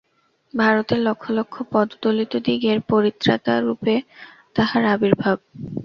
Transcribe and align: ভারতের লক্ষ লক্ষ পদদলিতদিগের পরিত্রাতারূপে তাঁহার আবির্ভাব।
ভারতের 0.53 0.99
লক্ষ 0.99 1.23
লক্ষ 1.31 1.55
পদদলিতদিগের 1.71 2.77
পরিত্রাতারূপে 2.91 3.95
তাঁহার 4.55 4.83
আবির্ভাব। 4.93 5.37